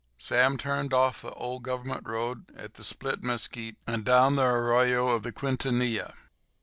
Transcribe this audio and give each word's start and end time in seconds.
Sam 0.17 0.57
turned 0.57 0.95
off 0.95 1.21
the 1.21 1.29
old 1.33 1.61
Government 1.61 2.07
road 2.09 2.51
at 2.55 2.73
the 2.73 2.83
split 2.83 3.21
mesquite, 3.21 3.75
and 3.85 3.97
struck 3.97 4.05
down 4.05 4.35
the 4.35 4.45
arroyo 4.47 5.09
of 5.09 5.21
the 5.21 5.31
Quintanilla. 5.31 6.15